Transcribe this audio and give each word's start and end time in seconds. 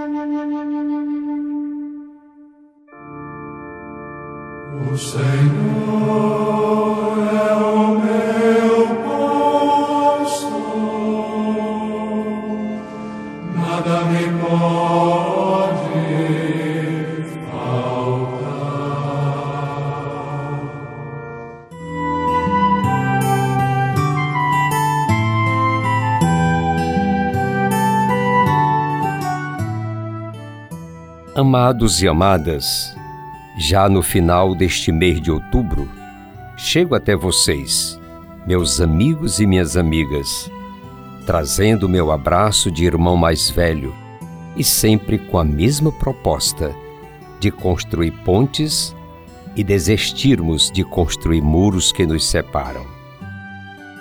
O 0.00 0.02
Senhor 4.96 5.20
é 7.28 7.52
o 7.54 8.00
meu 8.00 8.78
pastor, 10.24 10.56
nada 13.54 13.96
me 14.06 14.24
pode 14.40 15.49
Amados 31.40 32.02
e 32.02 32.06
amadas, 32.06 32.94
já 33.56 33.88
no 33.88 34.02
final 34.02 34.54
deste 34.54 34.92
mês 34.92 35.18
de 35.22 35.30
outubro, 35.30 35.88
chego 36.54 36.94
até 36.94 37.16
vocês, 37.16 37.98
meus 38.46 38.78
amigos 38.78 39.40
e 39.40 39.46
minhas 39.46 39.74
amigas, 39.74 40.50
trazendo 41.24 41.88
meu 41.88 42.12
abraço 42.12 42.70
de 42.70 42.84
irmão 42.84 43.16
mais 43.16 43.48
velho 43.48 43.94
e 44.54 44.62
sempre 44.62 45.16
com 45.16 45.38
a 45.38 45.42
mesma 45.42 45.90
proposta 45.90 46.74
de 47.40 47.50
construir 47.50 48.10
pontes 48.22 48.94
e 49.56 49.64
desistirmos 49.64 50.70
de 50.70 50.84
construir 50.84 51.40
muros 51.40 51.90
que 51.90 52.04
nos 52.04 52.26
separam. 52.26 52.84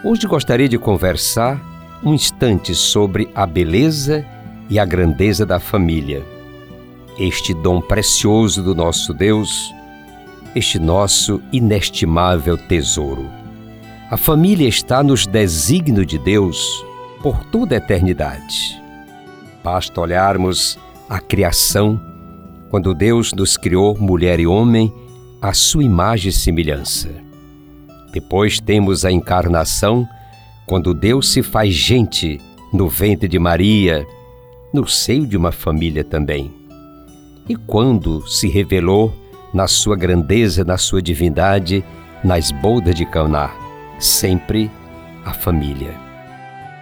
Hoje 0.04 0.28
gostaria 0.28 0.68
de 0.68 0.78
conversar 0.78 1.58
um 2.04 2.14
instante 2.14 2.76
sobre 2.76 3.30
a 3.34 3.46
beleza 3.46 4.26
e 4.70 4.78
a 4.78 4.84
grandeza 4.84 5.46
da 5.46 5.58
família 5.58 6.38
este 7.20 7.54
dom 7.54 7.82
precioso 7.82 8.64
do 8.64 8.74
nosso 8.74 9.14
Deus, 9.14 9.74
este 10.56 10.80
nosso 10.80 11.42
inestimável 11.52 12.58
tesouro. 12.58 13.30
A 14.10 14.16
família 14.16 14.68
está 14.68 15.04
nos 15.04 15.28
desígnio 15.28 16.06
de 16.06 16.18
Deus 16.18 16.84
por 17.22 17.44
toda 17.46 17.76
a 17.76 17.78
eternidade. 17.78 18.82
Basta 19.62 20.00
olharmos 20.00 20.80
a 21.10 21.20
criação, 21.20 22.00
quando 22.70 22.94
Deus 22.94 23.34
nos 23.34 23.58
criou 23.58 23.98
mulher 24.00 24.40
e 24.40 24.48
homem 24.48 24.94
à 25.42 25.54
sua 25.54 25.84
imagem 25.84 26.30
e 26.30 26.34
semelhança. 26.34 27.10
Depois 28.14 28.60
temos 28.60 29.04
a 29.04 29.12
encarnação, 29.12 30.08
quando 30.66 30.94
Deus 30.94 31.30
se 31.30 31.44
faz 31.44 31.74
gente 31.74 32.40
no 32.72 32.88
ventre 32.88 33.28
de 33.28 33.38
Maria, 33.38 34.08
no 34.74 34.88
seio 34.88 35.28
de 35.28 35.36
uma 35.36 35.52
família 35.52 36.04
também 36.04 36.59
e 37.50 37.56
quando 37.56 38.26
se 38.28 38.48
revelou 38.48 39.12
na 39.52 39.68
sua 39.68 39.96
grandeza, 39.96 40.64
na 40.64 40.78
sua 40.78 41.02
divindade, 41.02 41.84
nas 42.24 42.52
bodas 42.52 42.94
de 42.94 43.06
Caná, 43.08 43.50
sempre 43.98 44.70
a 45.26 45.34
família. 45.34 45.96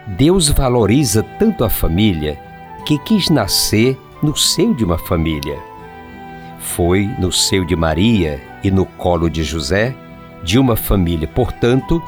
Deus 0.06 0.50
valoriza 0.50 1.24
tanto 1.40 1.64
a 1.64 1.70
família 1.70 2.38
que 2.86 3.00
quis 3.00 3.30
nascer 3.30 3.98
no 4.22 4.36
seio 4.36 4.76
de 4.76 4.84
uma 4.84 4.98
família. 4.98 5.58
Foi 6.60 7.10
no 7.18 7.32
seio 7.32 7.66
de 7.66 7.76
Maria 7.76 8.42
e 8.62 8.70
no 8.70 8.86
colo 8.86 9.30
de 9.30 9.44
José, 9.44 9.96
de 10.44 10.60
uma 10.60 10.76
família, 10.76 11.28
portanto, 11.28 12.04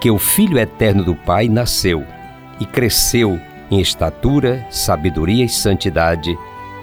que 0.00 0.10
o 0.10 0.18
Filho 0.18 0.58
eterno 0.58 1.02
do 1.02 1.14
Pai 1.14 1.48
nasceu 1.48 2.04
e 2.60 2.66
cresceu 2.66 3.40
em 3.70 3.80
estatura, 3.80 4.66
sabedoria 4.70 5.44
e 5.44 5.48
santidade 5.48 6.36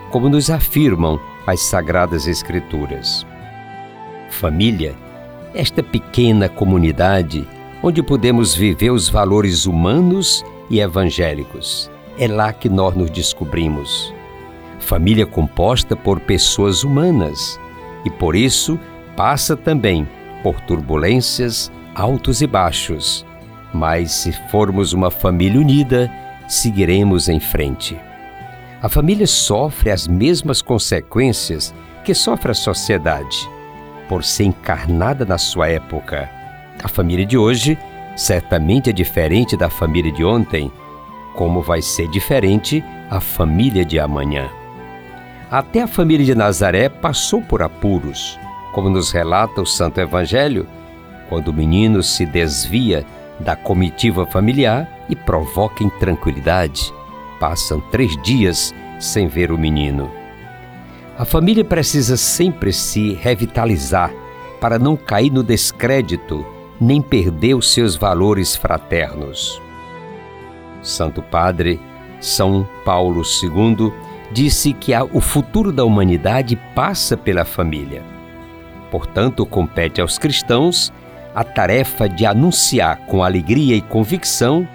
como 0.09 0.29
nos 0.29 0.49
afirmam 0.49 1.19
as 1.45 1.61
Sagradas 1.61 2.27
Escrituras. 2.27 3.25
Família, 4.29 4.95
esta 5.53 5.81
pequena 5.81 6.47
comunidade 6.47 7.47
onde 7.81 8.03
podemos 8.03 8.53
viver 8.53 8.91
os 8.91 9.09
valores 9.09 9.65
humanos 9.65 10.43
e 10.69 10.79
evangélicos. 10.79 11.89
É 12.17 12.27
lá 12.27 12.51
que 12.51 12.69
nós 12.69 12.95
nos 12.95 13.09
descobrimos. 13.09 14.13
Família 14.79 15.25
composta 15.25 15.95
por 15.95 16.19
pessoas 16.19 16.83
humanas 16.83 17.59
e 18.05 18.09
por 18.09 18.35
isso 18.35 18.79
passa 19.15 19.55
também 19.55 20.07
por 20.43 20.59
turbulências, 20.61 21.71
altos 21.95 22.41
e 22.41 22.47
baixos. 22.47 23.25
Mas 23.73 24.11
se 24.11 24.31
formos 24.49 24.93
uma 24.93 25.11
família 25.11 25.59
unida, 25.59 26.11
seguiremos 26.47 27.29
em 27.29 27.39
frente. 27.39 27.97
A 28.81 28.87
família 28.87 29.27
sofre 29.27 29.91
as 29.91 30.07
mesmas 30.07 30.61
consequências 30.61 31.73
que 32.05 32.13
sofre 32.13 32.51
a 32.51 32.55
sociedade, 32.55 33.49
por 34.07 34.23
ser 34.23 34.45
encarnada 34.45 35.25
na 35.25 35.37
sua 35.37 35.67
época. 35.67 36.29
A 36.81 36.87
família 36.87 37.25
de 37.25 37.37
hoje 37.37 37.77
certamente 38.15 38.89
é 38.89 38.93
diferente 38.93 39.57
da 39.57 39.69
família 39.69 40.13
de 40.13 40.23
ontem, 40.23 40.71
como 41.35 41.61
vai 41.61 41.81
ser 41.81 42.07
diferente 42.07 42.81
a 43.11 43.19
família 43.19 43.83
de 43.83 43.99
amanhã. 43.99 44.49
Até 45.51 45.81
a 45.81 45.87
família 45.87 46.25
de 46.25 46.33
Nazaré 46.33 46.87
passou 46.87 47.41
por 47.41 47.61
apuros, 47.61 48.39
como 48.71 48.89
nos 48.89 49.11
relata 49.11 49.61
o 49.61 49.65
Santo 49.65 49.99
Evangelho, 49.99 50.65
quando 51.27 51.49
o 51.49 51.53
menino 51.53 52.01
se 52.01 52.25
desvia 52.25 53.05
da 53.41 53.57
comitiva 53.57 54.25
familiar 54.25 54.89
e 55.09 55.17
provoca 55.17 55.83
intranquilidade 55.83 56.93
passam 57.39 57.79
três 57.79 58.15
dias 58.21 58.73
sem 58.99 59.27
ver 59.27 59.51
o 59.51 59.57
menino. 59.57 60.11
A 61.17 61.25
família 61.25 61.65
precisa 61.65 62.15
sempre 62.15 62.71
se 62.71 63.13
revitalizar 63.13 64.11
para 64.59 64.77
não 64.77 64.95
cair 64.95 65.31
no 65.31 65.43
descrédito 65.43 66.45
nem 66.79 67.01
perder 67.01 67.55
os 67.55 67.73
seus 67.73 67.95
valores 67.95 68.55
fraternos. 68.55 69.61
Santo 70.81 71.21
Padre 71.21 71.79
São 72.21 72.67
Paulo 72.85 73.21
II 73.21 73.91
disse 74.31 74.73
que 74.73 74.93
o 75.11 75.19
futuro 75.19 75.71
da 75.71 75.83
humanidade 75.83 76.55
passa 76.73 77.17
pela 77.17 77.43
família. 77.43 78.03
Portanto, 78.91 79.45
compete 79.45 79.99
aos 79.99 80.17
cristãos 80.17 80.93
a 81.35 81.43
tarefa 81.43 82.07
de 82.07 82.25
anunciar 82.25 82.97
com 83.05 83.23
alegria 83.23 83.75
e 83.75 83.81
convicção 83.81 84.67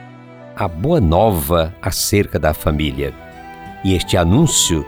a 0.56 0.68
boa 0.68 1.00
nova 1.00 1.74
acerca 1.82 2.38
da 2.38 2.54
família. 2.54 3.12
E 3.82 3.94
este 3.94 4.16
anúncio 4.16 4.86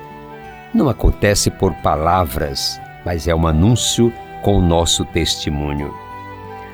não 0.72 0.88
acontece 0.88 1.50
por 1.50 1.75
palavras, 1.77 2.81
mas 3.04 3.27
é 3.27 3.34
um 3.34 3.47
anúncio 3.47 4.12
com 4.43 4.59
o 4.59 4.62
nosso 4.62 5.05
testemunho. 5.06 5.93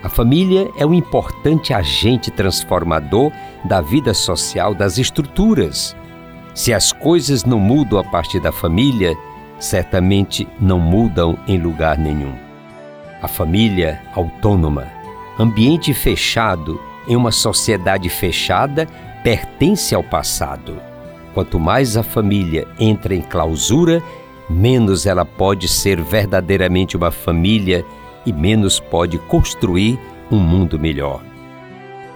A 0.03 0.09
família 0.09 0.71
é 0.77 0.85
um 0.85 0.93
importante 0.93 1.73
agente 1.73 2.31
transformador 2.31 3.33
da 3.65 3.81
vida 3.81 4.13
social 4.13 4.75
das 4.75 4.99
estruturas. 4.99 5.97
Se 6.55 6.75
as 6.75 6.93
coisas 6.93 7.45
não 7.45 7.59
mudam 7.59 7.99
a 7.99 8.05
partir 8.05 8.41
da 8.41 8.53
família, 8.53 9.17
certamente 9.59 10.47
não 10.61 10.79
mudam 10.79 11.39
em 11.47 11.57
lugar 11.57 11.97
nenhum. 11.97 12.35
A 13.23 13.29
família 13.29 14.03
autônoma, 14.15 14.89
ambiente 15.39 15.95
fechado 15.95 16.79
em 17.07 17.17
uma 17.17 17.31
sociedade 17.31 18.09
fechada 18.09 18.87
pertence 19.23 19.95
ao 19.95 20.03
passado. 20.03 20.81
Quanto 21.35 21.59
mais 21.59 21.97
a 21.97 22.03
família 22.03 22.67
entra 22.79 23.15
em 23.15 23.23
clausura, 23.23 24.03
menos 24.49 25.07
ela 25.07 25.25
pode 25.25 25.69
ser 25.69 26.01
verdadeiramente 26.03 26.97
uma 26.97 27.11
família 27.11 27.85
e 28.27 28.33
menos 28.33 28.79
pode 28.79 29.19
construir 29.19 29.99
um 30.31 30.39
mundo 30.39 30.79
melhor. 30.79 31.23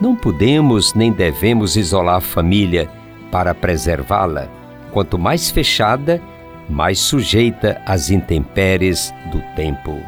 Não 0.01 0.15
podemos 0.15 0.93
nem 0.95 1.11
devemos 1.11 1.77
isolar 1.77 2.17
a 2.17 2.21
família 2.21 2.89
para 3.31 3.55
preservá-la. 3.55 4.49
Quanto 4.93 5.19
mais 5.19 5.51
fechada, 5.51 6.21
mais 6.69 6.99
sujeita 6.99 7.81
às 7.87 8.11
intempéries 8.11 9.13
do 9.31 9.41
tempo. 9.55 9.99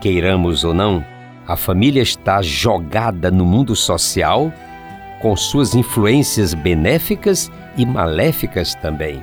Queiramos 0.00 0.64
ou 0.64 0.74
não, 0.74 1.04
a 1.48 1.56
família 1.56 2.02
está 2.02 2.42
jogada 2.42 3.30
no 3.30 3.46
mundo 3.46 3.74
social 3.74 4.52
com 5.22 5.34
suas 5.34 5.74
influências 5.74 6.52
benéficas 6.52 7.50
e 7.74 7.86
maléficas 7.86 8.74
também. 8.74 9.22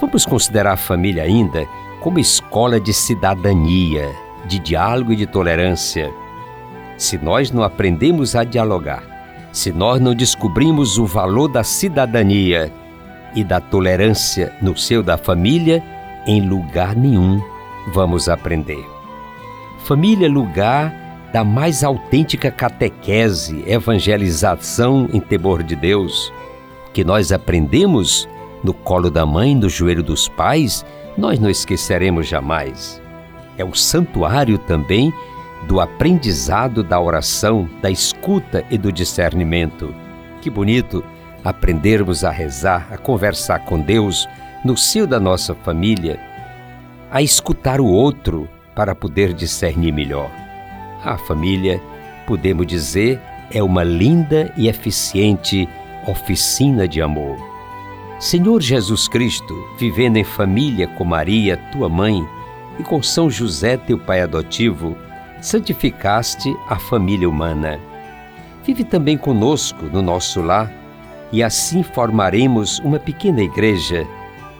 Vamos 0.00 0.24
considerar 0.24 0.72
a 0.72 0.76
família 0.76 1.22
ainda 1.22 1.66
como 2.00 2.18
escola 2.18 2.80
de 2.80 2.94
cidadania, 2.94 4.10
de 4.46 4.58
diálogo 4.58 5.12
e 5.12 5.16
de 5.16 5.26
tolerância. 5.26 6.10
Se 6.96 7.18
nós 7.18 7.50
não 7.50 7.62
aprendemos 7.62 8.34
a 8.34 8.42
dialogar, 8.42 9.02
se 9.52 9.72
nós 9.72 10.00
não 10.00 10.14
descobrimos 10.14 10.96
o 10.96 11.04
valor 11.04 11.48
da 11.48 11.62
cidadania 11.62 12.72
e 13.34 13.44
da 13.44 13.60
tolerância 13.60 14.50
no 14.62 14.74
seio 14.76 15.02
da 15.02 15.18
família, 15.18 15.84
em 16.26 16.40
lugar 16.40 16.96
nenhum 16.96 17.38
vamos 17.92 18.30
aprender. 18.30 18.95
Família 19.86 20.28
lugar 20.28 21.30
da 21.32 21.44
mais 21.44 21.84
autêntica 21.84 22.50
catequese, 22.50 23.62
evangelização 23.68 25.08
em 25.12 25.20
temor 25.20 25.62
de 25.62 25.76
Deus, 25.76 26.32
que 26.92 27.04
nós 27.04 27.30
aprendemos 27.30 28.28
no 28.64 28.74
colo 28.74 29.08
da 29.12 29.24
mãe, 29.24 29.54
no 29.54 29.68
joelho 29.68 30.02
dos 30.02 30.28
pais, 30.28 30.84
nós 31.16 31.38
não 31.38 31.48
esqueceremos 31.48 32.26
jamais. 32.26 33.00
É 33.56 33.64
o 33.64 33.76
santuário 33.76 34.58
também 34.58 35.14
do 35.68 35.78
aprendizado 35.80 36.82
da 36.82 37.00
oração, 37.00 37.68
da 37.80 37.88
escuta 37.88 38.64
e 38.68 38.76
do 38.76 38.90
discernimento. 38.90 39.94
Que 40.42 40.50
bonito 40.50 41.04
aprendermos 41.44 42.24
a 42.24 42.30
rezar, 42.32 42.88
a 42.90 42.98
conversar 42.98 43.60
com 43.60 43.78
Deus 43.78 44.28
no 44.64 44.76
seio 44.76 45.06
da 45.06 45.20
nossa 45.20 45.54
família, 45.54 46.18
a 47.08 47.22
escutar 47.22 47.80
o 47.80 47.86
outro 47.86 48.48
para 48.76 48.94
poder 48.94 49.32
discernir 49.32 49.90
melhor. 49.90 50.30
A 51.02 51.16
família, 51.18 51.82
podemos 52.26 52.66
dizer, 52.66 53.20
é 53.50 53.62
uma 53.62 53.82
linda 53.82 54.52
e 54.56 54.68
eficiente 54.68 55.68
oficina 56.06 56.86
de 56.86 57.02
amor. 57.02 57.36
Senhor 58.20 58.60
Jesus 58.60 59.08
Cristo, 59.08 59.54
vivendo 59.78 60.18
em 60.18 60.24
família 60.24 60.86
com 60.86 61.04
Maria, 61.04 61.56
tua 61.72 61.88
mãe, 61.88 62.24
e 62.78 62.82
com 62.82 63.02
São 63.02 63.30
José, 63.30 63.76
teu 63.76 63.98
pai 63.98 64.20
adotivo, 64.20 64.96
santificaste 65.40 66.54
a 66.68 66.76
família 66.76 67.28
humana. 67.28 67.80
Vive 68.64 68.84
também 68.84 69.16
conosco 69.16 69.86
no 69.86 70.02
nosso 70.02 70.42
lar 70.42 70.70
e 71.32 71.42
assim 71.42 71.82
formaremos 71.82 72.78
uma 72.80 72.98
pequena 72.98 73.40
igreja 73.40 74.06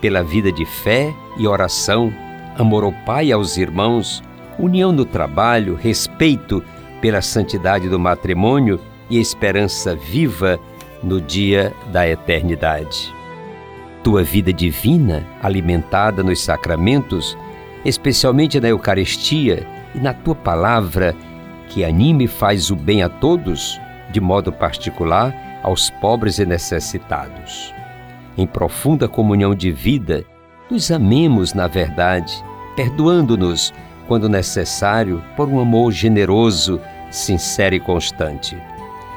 pela 0.00 0.22
vida 0.22 0.50
de 0.52 0.64
fé 0.64 1.12
e 1.36 1.46
oração, 1.46 2.12
amor 2.58 2.84
ao 2.84 2.92
Pai 2.92 3.26
e 3.26 3.32
aos 3.32 3.56
irmãos, 3.56 4.22
união 4.58 4.92
no 4.92 5.04
trabalho, 5.04 5.74
respeito 5.74 6.62
pela 7.00 7.20
santidade 7.20 7.88
do 7.88 7.98
matrimônio 7.98 8.80
e 9.10 9.20
esperança 9.20 9.94
viva 9.94 10.58
no 11.02 11.20
dia 11.20 11.72
da 11.92 12.08
eternidade. 12.08 13.14
Tua 14.02 14.22
vida 14.22 14.52
divina, 14.52 15.26
alimentada 15.42 16.22
nos 16.22 16.42
sacramentos, 16.42 17.36
especialmente 17.84 18.60
na 18.60 18.68
Eucaristia 18.68 19.66
e 19.94 19.98
na 19.98 20.12
tua 20.14 20.34
palavra, 20.34 21.14
que 21.68 21.84
anima 21.84 22.22
e 22.22 22.26
faz 22.28 22.70
o 22.70 22.76
bem 22.76 23.02
a 23.02 23.08
todos, 23.08 23.80
de 24.10 24.20
modo 24.20 24.52
particular 24.52 25.60
aos 25.62 25.90
pobres 25.90 26.38
e 26.38 26.46
necessitados. 26.46 27.74
Em 28.38 28.46
profunda 28.46 29.08
comunhão 29.08 29.54
de 29.54 29.72
vida, 29.72 30.24
nos 30.70 30.90
amemos 30.90 31.54
na 31.54 31.66
verdade, 31.66 32.42
perdoando-nos 32.74 33.72
quando 34.06 34.28
necessário 34.28 35.22
por 35.36 35.48
um 35.48 35.60
amor 35.60 35.92
generoso, 35.92 36.80
sincero 37.10 37.74
e 37.74 37.80
constante. 37.80 38.56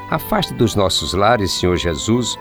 Afaste 0.10 0.54
dos 0.54 0.76
nossos 0.76 1.14
lares, 1.14 1.52
Senhor 1.52 1.78
Jesus, 1.78 2.36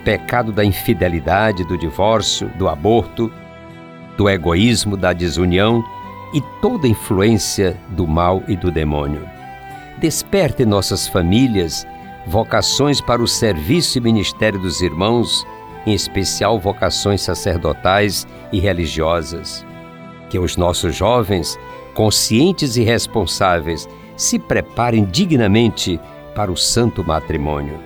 o 0.00 0.04
pecado 0.04 0.52
da 0.52 0.64
infidelidade, 0.64 1.64
do 1.64 1.76
divórcio, 1.76 2.48
do 2.56 2.68
aborto, 2.68 3.30
do 4.16 4.28
egoísmo, 4.28 4.96
da 4.96 5.12
desunião 5.12 5.84
e 6.32 6.40
toda 6.60 6.86
influência 6.86 7.76
do 7.90 8.06
mal 8.06 8.42
e 8.46 8.56
do 8.56 8.70
demônio. 8.70 9.28
Desperte 9.98 10.64
nossas 10.64 11.08
famílias 11.08 11.86
vocações 12.26 13.00
para 13.00 13.22
o 13.22 13.26
serviço 13.26 13.98
e 13.98 14.00
ministério 14.00 14.60
dos 14.60 14.80
irmãos, 14.80 15.46
em 15.88 15.94
especial 15.94 16.58
vocações 16.58 17.22
sacerdotais 17.22 18.26
e 18.52 18.60
religiosas. 18.60 19.64
Que 20.28 20.38
os 20.38 20.56
nossos 20.56 20.94
jovens, 20.94 21.58
conscientes 21.94 22.76
e 22.76 22.82
responsáveis, 22.82 23.88
se 24.16 24.38
preparem 24.38 25.04
dignamente 25.04 25.98
para 26.34 26.52
o 26.52 26.56
santo 26.56 27.02
matrimônio. 27.02 27.78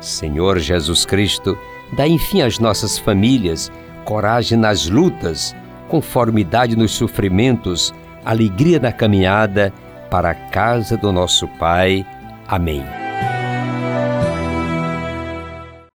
Senhor 0.00 0.58
Jesus 0.58 1.04
Cristo, 1.04 1.56
dá 1.92 2.06
enfim 2.06 2.42
às 2.42 2.58
nossas 2.58 2.98
famílias 2.98 3.70
coragem 4.04 4.58
nas 4.58 4.88
lutas, 4.88 5.54
conformidade 5.88 6.76
nos 6.76 6.92
sofrimentos, 6.92 7.94
alegria 8.24 8.78
na 8.78 8.92
caminhada 8.92 9.72
para 10.10 10.30
a 10.30 10.34
casa 10.34 10.96
do 10.96 11.12
nosso 11.12 11.46
Pai. 11.58 12.04
Amém. 12.48 12.99